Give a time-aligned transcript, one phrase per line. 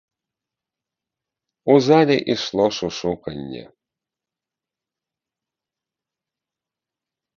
[1.73, 3.61] У зале ішло шушуканне.